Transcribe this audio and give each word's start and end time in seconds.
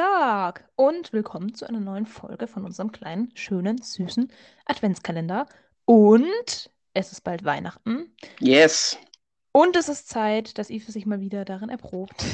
Tag 0.00 0.66
und 0.76 1.12
willkommen 1.12 1.52
zu 1.52 1.68
einer 1.68 1.78
neuen 1.78 2.06
Folge 2.06 2.46
von 2.46 2.64
unserem 2.64 2.90
kleinen, 2.90 3.36
schönen, 3.36 3.82
süßen 3.82 4.32
Adventskalender. 4.64 5.46
Und 5.84 6.70
es 6.94 7.12
ist 7.12 7.20
bald 7.20 7.44
Weihnachten. 7.44 8.16
Yes. 8.38 8.96
Und 9.52 9.76
es 9.76 9.90
ist 9.90 10.08
Zeit, 10.08 10.56
dass 10.56 10.70
Eve 10.70 10.90
sich 10.90 11.04
mal 11.04 11.20
wieder 11.20 11.44
darin 11.44 11.68
erprobt, 11.68 12.24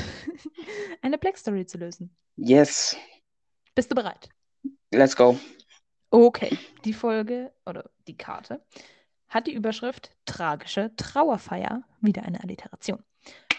eine 1.03 1.18
Black 1.18 1.37
Story 1.39 1.67
zu 1.67 1.77
lösen. 1.79 2.17
Yes. 2.37 2.96
Bist 3.75 3.91
du 3.91 3.96
bereit? 3.96 4.29
Let's 4.93 5.17
go. 5.17 5.37
Okay, 6.11 6.57
die 6.85 6.95
Folge 6.95 7.53
oder 7.67 7.91
die 8.07 8.17
Karte 8.17 8.64
hat 9.29 9.48
die 9.48 9.55
Überschrift 9.55 10.12
Tragische 10.25 10.93
Trauerfeier, 10.95 11.82
wieder 12.01 12.23
eine 12.23 12.40
Alliteration. 12.45 13.03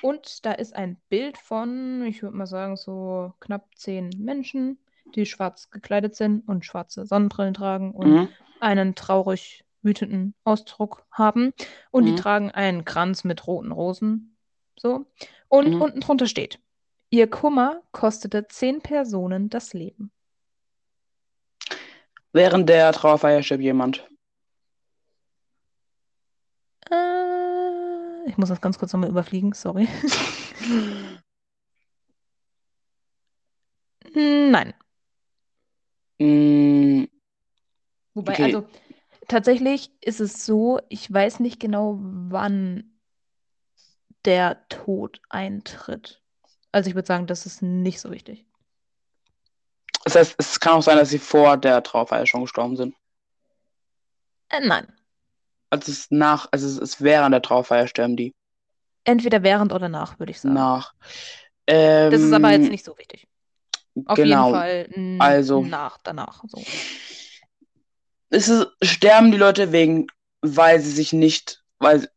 Und 0.01 0.45
da 0.45 0.51
ist 0.51 0.75
ein 0.75 0.97
Bild 1.09 1.37
von, 1.37 2.05
ich 2.05 2.21
würde 2.21 2.35
mal 2.37 2.45
sagen, 2.47 2.77
so 2.77 3.33
knapp 3.39 3.67
zehn 3.75 4.09
Menschen, 4.17 4.77
die 5.15 5.25
schwarz 5.25 5.69
gekleidet 5.69 6.15
sind 6.15 6.47
und 6.47 6.65
schwarze 6.65 7.05
Sonnenbrillen 7.05 7.53
tragen 7.53 7.91
und 7.91 8.07
Mhm. 8.09 8.29
einen 8.59 8.95
traurig 8.95 9.63
wütenden 9.81 10.35
Ausdruck 10.43 11.05
haben. 11.11 11.53
Und 11.91 12.05
die 12.05 12.11
Mhm. 12.11 12.17
tragen 12.17 12.51
einen 12.51 12.85
Kranz 12.85 13.23
mit 13.23 13.47
roten 13.47 13.71
Rosen. 13.71 14.37
So. 14.77 15.05
Und 15.47 15.75
Mhm. 15.75 15.81
unten 15.81 15.99
drunter 16.01 16.27
steht: 16.27 16.59
Ihr 17.09 17.29
Kummer 17.29 17.81
kostete 17.91 18.47
zehn 18.47 18.81
Personen 18.81 19.49
das 19.49 19.73
Leben. 19.73 20.11
Während 22.33 22.69
der 22.69 22.91
Trauerfeier 22.91 23.41
stirbt 23.41 23.63
jemand. 23.63 24.07
Ich 28.27 28.37
muss 28.37 28.49
das 28.49 28.61
ganz 28.61 28.77
kurz 28.77 28.93
nochmal 28.93 29.09
überfliegen, 29.09 29.53
sorry. 29.53 29.87
Nein. 34.15 34.73
Mm, 36.19 37.05
Wobei, 38.13 38.33
Okay. 38.33 38.43
also 38.43 38.67
tatsächlich 39.27 39.91
ist 40.01 40.19
es 40.19 40.45
so, 40.45 40.79
ich 40.89 41.11
weiß 41.11 41.39
nicht 41.39 41.59
genau, 41.59 41.97
wann 41.99 42.99
der 44.25 44.67
Tod 44.69 45.21
eintritt. 45.29 46.21
Also 46.71 46.89
ich 46.89 46.95
würde 46.95 47.07
sagen, 47.07 47.27
das 47.27 47.45
ist 47.45 47.61
nicht 47.61 47.99
so 47.99 48.11
wichtig. 48.11 48.45
Das 50.05 50.15
heißt, 50.15 50.35
es 50.39 50.59
kann 50.59 50.73
auch 50.73 50.81
sein, 50.81 50.97
dass 50.97 51.09
sie 51.09 51.19
vor 51.19 51.57
der 51.57 51.83
Trauerfeier 51.83 52.25
schon 52.25 52.41
gestorben 52.41 52.77
sind. 52.77 52.95
Äh, 54.49 54.65
nein. 54.65 54.87
Also 55.69 55.91
es 55.91 55.99
ist 55.99 56.11
nach, 56.11 56.47
also 56.51 56.65
es 56.67 56.77
ist 56.77 57.01
während 57.01 57.33
der 57.33 57.41
Trauerfeier 57.41 57.87
sterben 57.87 58.15
die. 58.15 58.33
Entweder 59.03 59.43
während 59.43 59.71
oder 59.73 59.89
nach, 59.89 60.19
würde 60.19 60.31
ich 60.31 60.39
sagen. 60.39 60.55
Nach. 60.55 60.93
Ähm, 61.67 62.11
Das 62.11 62.21
ist 62.21 62.33
aber 62.33 62.51
jetzt 62.51 62.69
nicht 62.69 62.85
so 62.85 62.97
wichtig. 62.97 63.27
Auf 64.05 64.15
genau. 64.15 64.47
jeden 64.65 65.17
Fall 65.19 65.27
Also- 65.27 65.63
nach, 65.63 65.97
danach. 66.03 66.43
So. 66.47 66.63
Es 68.29 68.47
ist, 68.49 68.67
sterben 68.81 69.31
die 69.31 69.37
Leute 69.37 69.71
wegen, 69.71 70.07
weil 70.41 70.79
sie 70.81 70.91
sich 70.91 71.13
nicht, 71.13 71.63
weil, 71.79 72.09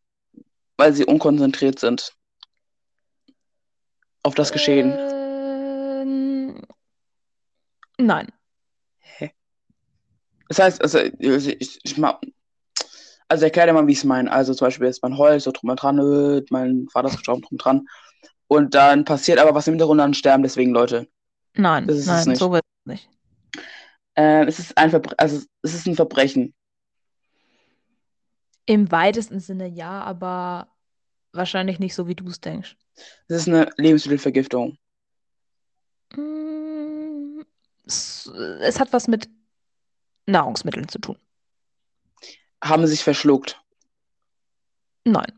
weil 0.76 0.92
sie 0.92 1.04
unkonzentriert 1.04 1.78
sind. 1.78 2.14
Auf 4.22 4.34
das 4.34 4.52
Geschehen. 4.52 4.92
Ähm, 4.98 6.62
nein. 7.98 8.28
Das 10.48 10.58
heißt, 10.58 10.82
also 10.82 10.98
ich, 10.98 11.78
ich 11.84 11.96
mach, 11.96 12.20
also 13.30 13.44
erklär 13.44 13.66
dir 13.66 13.72
mal, 13.72 13.86
wie 13.86 13.92
ich 13.92 13.98
es 13.98 14.04
meine. 14.04 14.30
Also 14.32 14.54
zum 14.54 14.66
Beispiel 14.66 14.86
ist 14.88 15.02
man 15.02 15.16
heult, 15.18 15.42
so 15.42 15.52
drum 15.52 15.70
und 15.70 15.82
dran, 15.82 15.98
äh, 15.98 16.42
mein 16.50 16.88
Vater 16.92 17.08
ist 17.08 17.16
gestorben, 17.16 17.42
drum 17.42 17.52
und 17.52 17.64
dran. 17.64 17.88
Und 18.48 18.74
dann 18.74 19.04
passiert 19.04 19.38
aber 19.38 19.54
was 19.54 19.66
im 19.68 19.74
Hintergrund, 19.74 20.00
dann 20.00 20.14
sterben 20.14 20.42
deswegen 20.42 20.72
Leute. 20.72 21.08
Nein, 21.54 21.86
Das 21.86 21.96
ist 21.98 22.06
es 22.06 22.08
nein, 22.08 22.28
nicht. 22.28 22.38
so 22.38 22.52
wird 22.52 22.64
es 22.84 22.86
nicht. 22.86 23.08
Ähm, 24.16 24.48
es 24.48 24.58
ist 24.58 24.76
ein 24.76 24.90
Verbre 24.90 25.14
also 25.18 25.42
es 25.62 25.74
ist 25.74 25.86
ein 25.86 25.94
Verbrechen. 25.94 26.54
Im 28.66 28.90
weitesten 28.92 29.40
Sinne 29.40 29.66
ja, 29.68 30.02
aber 30.02 30.68
wahrscheinlich 31.32 31.78
nicht 31.78 31.94
so, 31.94 32.06
wie 32.08 32.14
du 32.14 32.26
es 32.28 32.40
denkst. 32.40 32.76
Es 33.28 33.36
ist 33.42 33.48
eine 33.48 33.70
Lebensmittelvergiftung. 33.78 34.76
Mm, 36.16 37.42
Es, 37.86 38.26
es 38.60 38.78
hat 38.80 38.92
was 38.92 39.08
mit 39.08 39.28
Nahrungsmitteln 40.26 40.88
zu 40.88 40.98
tun. 40.98 41.18
Haben 42.62 42.86
sich 42.86 43.02
verschluckt. 43.02 43.60
Nein. 45.04 45.32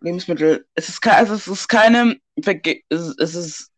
Lebensmittel. 0.00 0.66
Es 0.74 0.88
ist, 0.88 1.04
also 1.06 1.34
es 1.34 1.48
ist 1.48 1.68
keine 1.68 2.20
es, 2.36 2.46
ist- 2.90 3.20
es 3.20 3.34
ist 3.34 3.72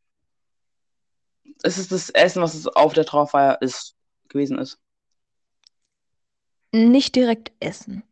es 1.63 1.79
ist 1.79 1.93
das 1.93 2.11
Essen, 2.11 2.43
was 2.43 2.55
es 2.55 2.67
auf 2.67 2.93
der 2.95 3.05
Trauerfeier 3.05 3.61
ist, 3.61 3.95
gewesen 4.29 4.59
ist. 4.59 4.79
Nicht 6.73 7.17
direkt 7.17 7.53
essen. 7.61 8.03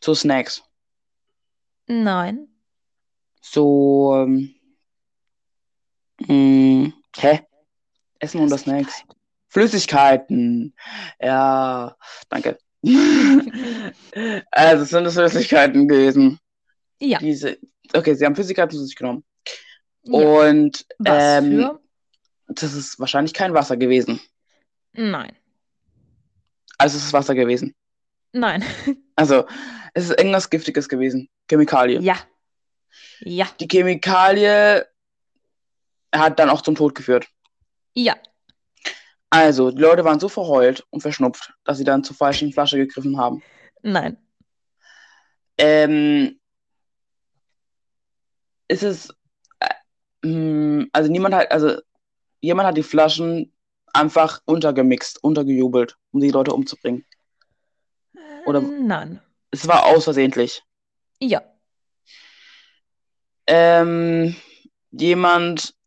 So 0.00 0.14
Snacks. 0.14 0.62
Nein. 1.86 2.48
So 3.40 4.14
ähm, 4.16 4.54
mh, 6.20 6.92
hä? 7.16 7.40
Essen 8.20 8.40
oder 8.40 8.58
Snacks? 8.58 9.02
Flüssigkeiten. 9.48 10.74
Ja, 11.20 11.96
danke. 12.28 12.58
also 14.50 14.84
sind 14.84 15.06
es 15.06 15.14
Flüssigkeiten 15.14 15.88
gewesen. 15.88 16.38
Ja. 17.00 17.18
Diese, 17.18 17.58
okay, 17.92 18.14
sie 18.14 18.24
haben 18.24 18.34
Flüssigkeiten 18.34 18.76
zu 18.76 18.84
sich 18.84 18.96
genommen. 18.96 19.24
ja. 20.04 20.12
Und 20.12 20.84
Was 20.98 21.42
ähm, 21.42 21.50
für? 21.58 21.80
das 22.48 22.74
ist 22.74 22.98
wahrscheinlich 22.98 23.34
kein 23.34 23.54
Wasser 23.54 23.76
gewesen. 23.76 24.20
Nein. 24.92 25.36
Also 26.78 26.96
es 26.96 27.04
ist 27.06 27.12
Wasser 27.12 27.34
gewesen. 27.34 27.74
Nein. 28.32 28.64
Also 29.16 29.46
es 29.94 30.04
ist 30.04 30.16
irgendwas 30.16 30.48
Giftiges 30.48 30.88
gewesen. 30.88 31.28
Chemikalie. 31.48 31.98
Ja. 31.98 32.14
Ja. 33.18 33.48
Die 33.58 33.66
Chemikalie 33.66 34.86
hat 36.14 36.38
dann 36.38 36.50
auch 36.50 36.62
zum 36.62 36.76
Tod 36.76 36.94
geführt. 36.94 37.26
Ja. 37.94 38.14
Also, 39.30 39.70
die 39.70 39.82
Leute 39.82 40.04
waren 40.04 40.20
so 40.20 40.28
verheult 40.28 40.86
und 40.90 41.00
verschnupft, 41.00 41.52
dass 41.64 41.78
sie 41.78 41.84
dann 41.84 42.02
zur 42.04 42.16
falschen 42.16 42.52
Flasche 42.52 42.78
gegriffen 42.78 43.18
haben. 43.18 43.42
Nein. 43.82 44.16
Ähm, 45.58 46.38
ist 48.68 48.82
es, 48.82 49.14
äh, 49.60 50.26
mh, 50.26 50.86
also 50.92 51.10
niemand 51.10 51.34
hat, 51.34 51.50
also 51.50 51.80
jemand 52.40 52.68
hat 52.68 52.76
die 52.76 52.82
Flaschen 52.82 53.52
einfach 53.92 54.40
untergemixt, 54.46 55.22
untergejubelt, 55.22 55.96
um 56.12 56.20
die 56.20 56.30
Leute 56.30 56.52
umzubringen. 56.52 57.04
Oder- 58.46 58.62
Nein. 58.62 59.20
Es 59.50 59.66
war 59.66 59.86
ausversehentlich. 59.86 60.62
Ja. 61.20 61.42
Ähm, 63.46 64.36
jemand, 64.90 65.70
äh, 65.70 65.77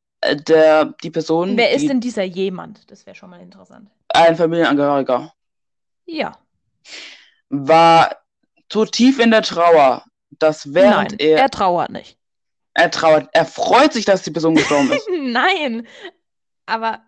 der, 0.47 0.85
die 1.03 1.09
Person, 1.11 1.57
Wer 1.57 1.71
ist 1.71 1.81
die, 1.81 1.87
denn 1.87 1.99
dieser 2.01 2.23
jemand? 2.23 2.89
Das 2.91 3.05
wäre 3.05 3.15
schon 3.15 3.29
mal 3.29 3.41
interessant. 3.41 3.89
ein 4.09 4.35
Familienangehöriger, 4.35 5.33
Ja. 6.05 6.37
war 7.49 8.15
so 8.71 8.85
tief 8.85 9.19
in 9.19 9.31
der 9.31 9.41
Trauer, 9.41 10.05
dass 10.39 10.73
während 10.73 11.11
Nein, 11.11 11.19
er, 11.19 11.39
er 11.39 11.49
trauert 11.49 11.89
nicht. 11.91 12.17
er 12.73 12.89
trauert, 12.91 13.29
er 13.33 13.45
freut 13.45 13.93
sich, 13.93 14.05
dass 14.05 14.23
die 14.23 14.31
Person 14.31 14.55
gestorben 14.55 14.91
ist. 14.91 15.07
Nein. 15.21 15.87
Aber 16.65 17.01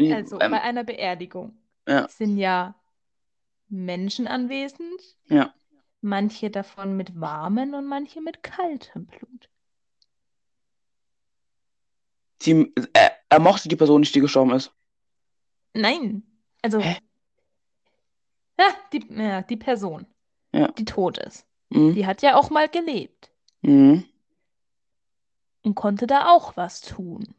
also 0.00 0.38
Ähm, 0.40 0.50
bei 0.52 0.60
einer 0.62 0.84
Beerdigung 0.84 1.56
ja. 1.88 2.06
sind 2.08 2.38
ja 2.38 2.74
Menschen 3.68 4.28
anwesend. 4.28 5.00
Ja. 5.26 5.52
Manche 6.00 6.50
davon 6.50 6.96
mit 6.96 7.20
warmem 7.20 7.74
und 7.74 7.86
manche 7.86 8.20
mit 8.20 8.42
kaltem 8.44 9.06
Blut. 9.06 9.48
Sie, 12.48 12.72
er, 12.94 13.12
er 13.28 13.40
mochte 13.40 13.68
die 13.68 13.76
Person 13.76 14.00
nicht, 14.00 14.14
die 14.14 14.20
gestorben 14.20 14.52
ist. 14.52 14.72
Nein. 15.74 16.22
Also. 16.62 16.80
Hä? 16.80 16.96
Ja, 18.58 18.74
die, 18.92 19.06
ja, 19.10 19.42
die 19.42 19.56
Person, 19.56 20.06
Ja. 20.52 20.68
die 20.72 20.84
tot 20.84 21.18
ist. 21.18 21.46
Mhm. 21.68 21.94
Die 21.94 22.06
hat 22.06 22.22
ja 22.22 22.36
auch 22.36 22.50
mal 22.50 22.68
gelebt 22.68 23.30
Mhm. 23.62 24.04
und 25.62 25.74
konnte 25.74 26.06
da 26.06 26.28
auch 26.28 26.56
was 26.56 26.80
tun. 26.80 27.34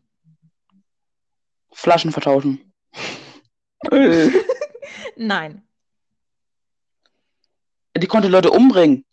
Flaschen 1.71 2.11
vertauschen. 2.11 2.71
Äh, 3.91 4.29
Nein. 5.15 5.63
die 7.97 8.07
konnte 8.07 8.27
Leute 8.29 8.51
umbringen. 8.51 9.05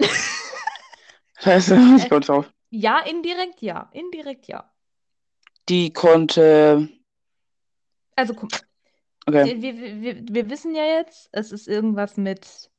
Scheiße, 1.38 1.76
ich 1.98 2.08
komme 2.08 2.20
drauf. 2.22 2.50
Ja, 2.70 3.00
indirekt 3.00 3.60
ja. 3.60 3.90
Indirekt 3.92 4.46
ja. 4.48 4.71
Die 5.68 5.92
konnte. 5.92 6.88
Also 8.16 8.34
guck 8.34 8.52
mal. 8.52 8.60
Okay. 9.26 9.62
Wir, 9.62 10.00
wir, 10.02 10.28
wir, 10.28 10.50
wissen 10.50 10.74
ja 10.74 10.84
jetzt, 10.84 11.28
es 11.32 11.52
ist 11.52 11.68
irgendwas 11.68 12.16
mit 12.16 12.70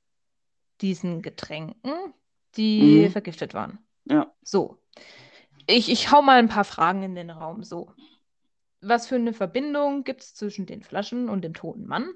diesen 0.82 1.22
Getränken, 1.22 2.14
die 2.58 3.06
Mhm. 3.06 3.12
vergiftet 3.12 3.54
waren. 3.54 3.80
Ja. 4.06 4.34
So. 4.44 4.78
Ich, 5.68 5.90
ich 5.90 6.12
hau 6.12 6.22
mal 6.22 6.40
ein 6.40 6.50
paar 6.50 6.66
Fragen 6.66 7.04
in 7.04 7.16
den 7.16 7.30
Raum. 7.30 7.64
So. 7.64 7.94
Was 8.82 9.08
für 9.08 9.16
eine 9.16 9.32
Verbindung 9.32 10.04
gibt 10.04 10.22
es 10.22 10.36
zwischen 10.36 10.66
den 10.66 10.84
Flaschen 10.84 11.30
und 11.30 11.42
dem 11.44 11.54
toten 11.54 11.88
Mann? 11.88 12.10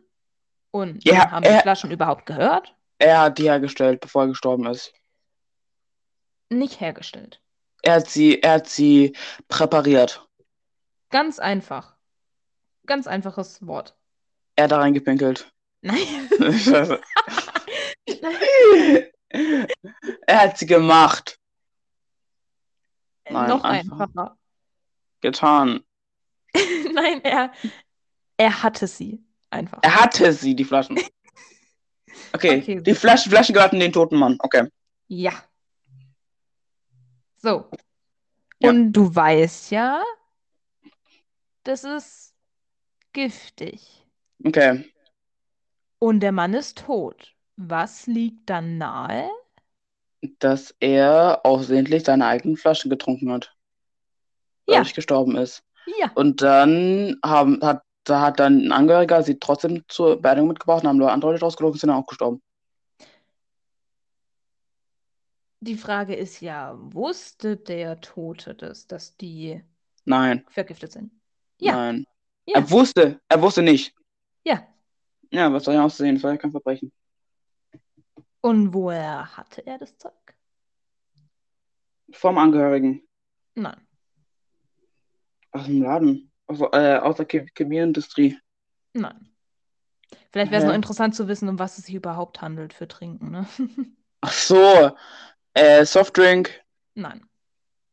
Und 0.71 1.05
Ja, 1.05 1.31
haben 1.31 1.43
die 1.43 1.49
er- 1.49 1.61
Flaschen 1.61 1.91
überhaupt 1.91 2.25
gehört? 2.25 2.75
Er 2.99 3.21
hat 3.21 3.37
die 3.37 3.43
hergestellt, 3.43 4.01
bevor 4.01 4.23
er 4.23 4.27
gestorben 4.29 4.65
ist. 4.65 4.91
Nicht 6.49 6.81
hergestellt. 6.81 7.41
Er 7.83 7.95
hat 7.95 8.09
sie, 8.09 8.41
er 8.41 8.53
hat 8.55 8.67
sie 8.67 9.15
präpariert. 9.47 10.26
Ganz 11.09 11.39
einfach. 11.39 11.95
Ganz 12.85 13.07
einfaches 13.07 13.65
Wort. 13.65 13.97
Er 14.55 14.65
hat 14.65 14.71
da 14.71 14.77
reingepinkelt. 14.79 15.51
Nein. 15.81 16.29
Er 20.25 20.41
hat 20.41 20.57
sie 20.57 20.65
gemacht, 20.65 21.37
Nein, 23.29 23.49
Noch 23.49 23.63
einfach. 23.65 23.99
einfacher. 23.99 24.37
getan. 25.19 25.83
Nein, 26.93 27.21
er, 27.25 27.51
er 28.37 28.63
hatte 28.63 28.87
sie. 28.87 29.21
Einfach. 29.49 29.79
Er 29.81 29.95
hatte 29.95 30.31
sie, 30.33 30.55
die 30.55 30.63
Flaschen. 30.65 30.99
Okay, 32.33 32.59
Okay. 32.61 32.81
die 32.81 32.95
Flaschen, 32.95 33.29
Flaschen 33.31 33.53
gehörten 33.53 33.79
den 33.79 33.91
toten 33.93 34.17
Mann. 34.17 34.37
Okay. 34.39 34.67
Ja. 35.07 35.33
So. 37.37 37.69
Ja. 38.59 38.69
Und 38.69 38.91
du 38.93 39.13
weißt 39.13 39.71
ja, 39.71 40.03
das 41.67 41.83
ist 41.83 42.33
giftig. 43.13 44.05
Okay. 44.45 44.85
Und 45.99 46.21
der 46.21 46.31
Mann 46.31 46.53
ist 46.53 46.77
tot. 46.77 47.33
Was 47.57 48.07
liegt 48.07 48.49
dann 48.49 48.77
nahe? 48.77 49.29
Dass 50.39 50.75
er 50.79 51.41
aussehentlich 51.43 52.03
seine 52.05 52.25
eigenen 52.25 52.55
Flaschen 52.55 52.89
getrunken 52.89 53.31
hat. 53.31 53.53
Ja. 54.67 54.75
Dadurch 54.77 54.93
gestorben 54.93 55.35
ist. 55.35 55.63
Ja. 55.99 56.11
Und 56.15 56.41
dann 56.41 57.17
haben, 57.23 57.61
hat, 57.61 57.83
da 58.03 58.21
hat 58.21 58.39
dann 58.39 58.67
ein 58.67 58.71
Angehöriger 58.71 59.23
sie 59.23 59.39
trotzdem 59.39 59.83
zur 59.87 60.21
Beerdigung 60.21 60.49
mitgebracht 60.49 60.83
und 60.83 60.89
haben 60.89 60.97
nur 60.97 61.11
andere 61.11 61.31
Leute 61.31 61.43
rausgelogen 61.43 61.73
und 61.73 61.79
sind 61.79 61.89
dann 61.89 62.01
auch 62.01 62.07
gestorben. 62.07 62.41
Die 65.59 65.75
Frage 65.75 66.15
ist 66.15 66.39
ja, 66.41 66.77
wusste 66.77 67.57
der 67.57 67.99
Tote 67.99 68.53
das, 68.53 68.87
dass 68.87 69.17
die 69.17 69.63
Nein, 70.05 70.45
vergiftet 70.49 70.91
sind? 70.91 71.11
Ja. 71.59 71.73
nein. 71.75 72.05
Ja. 72.45 72.55
Er 72.59 72.69
wusste, 72.71 73.19
er 73.27 73.41
wusste 73.41 73.61
nicht. 73.61 73.93
Ja. 74.45 74.65
Ja, 75.31 75.51
was 75.51 75.65
soll 75.65 75.75
er 75.75 75.83
aussehen? 75.83 76.15
Das 76.15 76.23
war 76.23 76.31
ja 76.31 76.37
kein 76.37 76.51
Verbrechen. 76.51 76.91
Und 78.41 78.73
woher 78.73 79.35
hatte 79.35 79.65
er 79.65 79.77
das 79.77 79.97
Zeug? 79.97 80.13
Vom 82.11 82.37
Angehörigen. 82.37 83.05
Nein. 83.55 83.85
Aus 85.51 85.65
dem 85.65 85.81
Laden. 85.81 86.31
Also, 86.47 86.71
äh, 86.71 86.97
aus 86.99 87.17
der 87.17 87.25
Che- 87.27 87.47
Chemieindustrie. 87.53 88.37
Nein. 88.93 89.33
Vielleicht 90.31 90.51
wäre 90.51 90.59
es 90.59 90.63
Hä? 90.63 90.67
noch 90.69 90.75
interessant 90.75 91.15
zu 91.15 91.27
wissen, 91.27 91.49
um 91.49 91.59
was 91.59 91.77
es 91.77 91.85
sich 91.87 91.95
überhaupt 91.95 92.41
handelt 92.41 92.73
für 92.73 92.87
Trinken, 92.87 93.31
ne? 93.31 93.47
Ach 94.21 94.31
so. 94.31 94.91
Äh, 95.53 95.83
Softdrink, 95.85 96.63
Nein. 96.93 97.25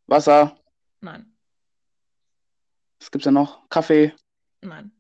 Wasser. 0.06 0.56
Nein. 1.00 1.33
Was 3.04 3.10
gibt's 3.10 3.24
da 3.26 3.30
noch? 3.30 3.68
Kaffee. 3.68 4.14
Nein. 4.62 4.90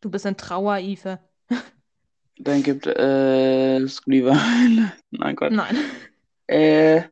Du 0.00 0.10
bist 0.10 0.26
in 0.26 0.36
Trauer, 0.36 0.78
Ife. 0.80 1.20
Dann 2.36 2.64
gibt 2.64 2.84
es 2.88 4.02
Glühwein. 4.02 4.90
Nein 5.12 5.36
Gott. 5.36 5.52
Nein. 5.52 5.76
Äh, 6.48 7.04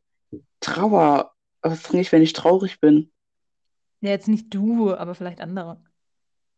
Trauer. 0.59 1.33
Was 1.63 1.85
trinke 1.85 2.01
ich, 2.01 2.11
wenn 2.11 2.23
ich 2.23 2.33
traurig 2.33 2.81
bin? 2.81 3.13
Ja, 4.01 4.11
jetzt 4.11 4.27
nicht 4.27 4.53
du, 4.53 4.93
aber 4.93 5.15
vielleicht 5.15 5.41
andere. 5.41 5.81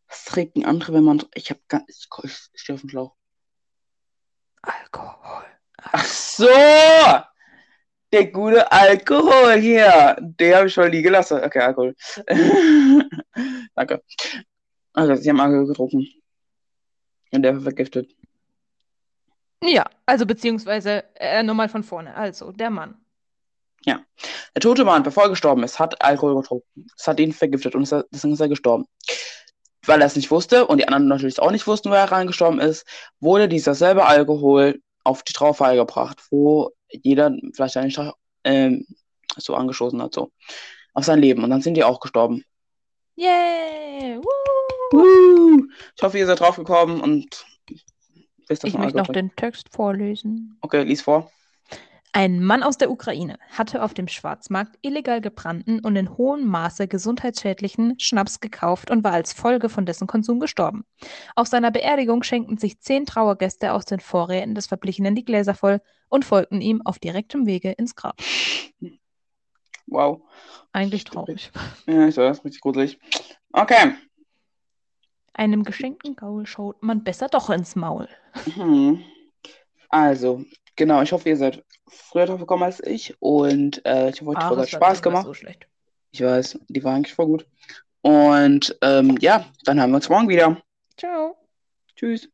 Was 0.07 0.25
trinken 0.25 0.65
andere, 0.65 0.93
wenn 0.93 1.03
man. 1.03 1.23
Ich 1.35 1.51
hab 1.51 1.59
gar. 1.67 1.83
Ich, 1.87 2.07
ich 2.23 2.59
stehe 2.59 2.73
auf 2.73 2.81
dem 2.81 2.89
Schlauch. 2.89 3.15
Alkohol. 4.63 5.45
Ach 5.77 6.05
so! 6.05 6.47
Der 8.13 8.27
gute 8.27 8.71
Alkohol 8.71 9.55
hier. 9.55 10.15
Den 10.19 10.55
habe 10.55 10.67
ich 10.67 10.73
schon 10.73 10.89
liegen 10.91 11.03
gelassen. 11.03 11.41
Okay, 11.43 11.59
Alkohol. 11.59 11.95
Danke. 13.75 14.01
Also, 14.93 15.15
sie 15.15 15.29
haben 15.29 15.39
Alkohol 15.41 15.67
getrunken. 15.67 16.07
Und 17.31 17.41
der 17.41 17.55
war 17.55 17.63
vergiftet. 17.63 18.15
Ja, 19.63 19.85
also 20.05 20.25
beziehungsweise 20.25 21.03
äh, 21.15 21.41
nochmal 21.43 21.67
von 21.69 21.83
vorne. 21.83 22.15
Also, 22.15 22.51
der 22.51 22.69
Mann. 22.69 22.95
Der 24.55 24.61
tote 24.61 24.85
Mann, 24.85 25.01
bevor 25.03 25.23
er 25.23 25.29
gestorben 25.29 25.63
ist, 25.63 25.79
hat 25.79 25.99
Alkohol 26.01 26.39
getrunken. 26.39 26.85
Es 26.95 27.07
hat 27.07 27.19
ihn 27.19 27.33
vergiftet 27.33 27.73
und 27.73 27.91
er- 27.91 28.05
deswegen 28.11 28.35
ist 28.35 28.39
er 28.39 28.47
gestorben. 28.47 28.85
Weil 29.85 29.99
er 29.99 30.05
es 30.05 30.15
nicht 30.15 30.29
wusste 30.29 30.67
und 30.67 30.77
die 30.77 30.87
anderen 30.87 31.07
natürlich 31.07 31.39
auch 31.39 31.49
nicht 31.51 31.65
wussten, 31.65 31.89
wo 31.89 31.95
er 31.95 32.11
reingestorben 32.11 32.59
ist, 32.59 32.85
wurde 33.19 33.49
dieser 33.49 33.73
selbe 33.73 34.05
Alkohol 34.05 34.79
auf 35.03 35.23
die 35.23 35.33
Trauerfeier 35.33 35.75
gebracht, 35.75 36.21
wo 36.29 36.71
jeder 37.01 37.35
vielleicht 37.53 37.77
eine 37.77 37.91
Trau 37.91 38.13
ähm, 38.43 38.85
so 39.37 39.55
angestoßen 39.55 40.01
hat, 40.01 40.13
so. 40.13 40.31
Auf 40.93 41.05
sein 41.05 41.19
Leben. 41.19 41.43
Und 41.43 41.49
dann 41.49 41.61
sind 41.61 41.73
die 41.75 41.83
auch 41.83 41.99
gestorben. 41.99 42.43
Yay! 43.15 44.17
Woo! 44.17 44.97
Woo! 44.99 45.67
Ich 45.95 46.03
hoffe, 46.03 46.19
ihr 46.19 46.27
seid 46.27 46.39
drauf 46.39 46.55
gekommen 46.55 47.01
und 47.01 47.45
wisst, 48.47 48.63
Ich 48.63 48.73
möchte 48.75 48.97
noch 48.97 49.07
Alkohol 49.07 49.13
trinkt. 49.15 49.15
den 49.15 49.35
Text 49.35 49.69
vorlesen. 49.71 50.57
Okay, 50.61 50.83
lies 50.83 51.01
vor. 51.01 51.31
Ein 52.15 52.43
Mann 52.43 52.61
aus 52.61 52.77
der 52.77 52.91
Ukraine 52.91 53.39
hatte 53.49 53.83
auf 53.83 53.95
dem 53.95 54.07
Schwarzmarkt 54.07 54.77
illegal 54.83 55.19
gebrannten 55.19 55.79
und 55.79 55.95
in 55.95 56.15
hohem 56.15 56.45
Maße 56.47 56.87
gesundheitsschädlichen 56.87 57.99
Schnaps 57.99 58.39
gekauft 58.39 58.91
und 58.91 59.03
war 59.03 59.13
als 59.13 59.33
Folge 59.33 59.67
von 59.67 59.87
dessen 59.87 60.05
Konsum 60.05 60.39
gestorben. 60.39 60.85
Auf 61.35 61.47
seiner 61.47 61.71
Beerdigung 61.71 62.21
schenkten 62.21 62.59
sich 62.59 62.79
zehn 62.79 63.07
Trauergäste 63.07 63.73
aus 63.73 63.85
den 63.85 63.99
Vorräten 63.99 64.53
des 64.53 64.67
Verblichenen 64.67 65.15
die 65.15 65.25
Gläser 65.25 65.55
voll 65.55 65.81
und 66.07 66.23
folgten 66.23 66.61
ihm 66.61 66.83
auf 66.85 66.99
direktem 66.99 67.47
Wege 67.47 67.71
ins 67.71 67.95
Grab. 67.95 68.21
Wow. 69.87 70.21
Eigentlich 70.71 71.05
traurig. 71.05 71.51
Ja, 71.87 72.07
ich 72.07 72.17
weiß, 72.17 72.45
richtig 72.45 72.61
gruselig. 72.61 72.99
Okay. 73.51 73.95
Einem 75.33 75.63
geschenkten 75.63 76.15
Gaul 76.15 76.45
schaut 76.45 76.83
man 76.83 77.03
besser 77.03 77.27
doch 77.27 77.49
ins 77.49 77.75
Maul. 77.75 78.07
Mhm. 78.55 79.03
Also, 79.89 80.45
genau, 80.75 81.01
ich 81.01 81.11
hoffe, 81.11 81.29
ihr 81.29 81.37
seid 81.37 81.63
früher 81.87 82.25
drauf 82.25 82.39
gekommen 82.39 82.63
als 82.63 82.81
ich 82.83 83.15
und 83.19 83.85
äh, 83.85 84.09
ich 84.09 84.21
hoffe, 84.21 84.31
euch 84.31 84.37
hat 84.37 84.57
war 84.57 84.67
Spaß 84.67 85.01
gemacht. 85.01 85.25
So 85.25 85.33
schlecht. 85.33 85.67
Ich 86.11 86.21
weiß, 86.21 86.59
die 86.67 86.83
war 86.83 86.95
eigentlich 86.95 87.13
voll 87.13 87.25
gut. 87.25 87.47
Und 88.01 88.77
ähm, 88.81 89.17
ja, 89.19 89.45
dann 89.63 89.81
haben 89.81 89.91
wir 89.91 89.95
uns 89.95 90.09
morgen 90.09 90.29
wieder. 90.29 90.61
Ciao. 90.97 91.37
Tschüss. 91.95 92.32